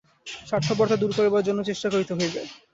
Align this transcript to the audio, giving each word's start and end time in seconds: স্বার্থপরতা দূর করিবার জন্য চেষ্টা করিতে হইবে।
স্বার্থপরতা 0.47 0.95
দূর 1.01 1.11
করিবার 1.17 1.45
জন্য 1.47 1.59
চেষ্টা 1.69 1.87
করিতে 1.93 2.13
হইবে। 2.13 2.41